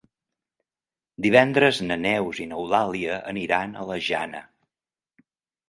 [1.25, 4.45] Divendres na Neus i n'Eulàlia aniran a la Jana.